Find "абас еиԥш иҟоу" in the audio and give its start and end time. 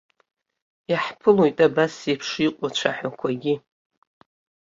1.67-2.67